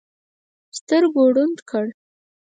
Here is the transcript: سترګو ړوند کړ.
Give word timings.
سترګو 0.77 1.21
ړوند 1.35 1.57
کړ. 1.69 1.85